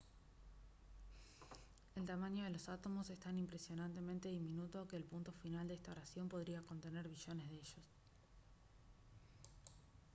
el 1.95 2.07
tamaño 2.07 2.43
de 2.43 2.49
los 2.49 2.69
átomos 2.69 3.11
es 3.11 3.19
tan 3.19 3.37
impresionantemente 3.37 4.31
diminuto 4.31 4.87
que 4.87 4.95
el 4.95 5.03
punto 5.03 5.31
final 5.31 5.67
de 5.67 5.75
esta 5.75 5.91
oración 5.91 6.27
podría 6.27 6.63
contener 6.63 7.07
billones 7.07 7.47
de 7.51 7.55
ellos 7.57 7.87